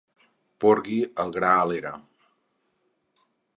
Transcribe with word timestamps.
Porgui 0.63 0.95
el 1.25 1.35
gra 1.35 1.53
a 1.59 1.69
l'era. 1.73 1.93